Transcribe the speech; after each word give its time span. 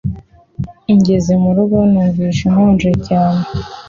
Ngeze 0.95 1.33
mu 1.43 1.49
rugo 1.57 1.77
numvise 1.91 2.29
nshonje 2.47 2.89
cyane 3.07 3.43